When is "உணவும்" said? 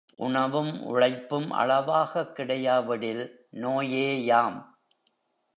0.15-0.81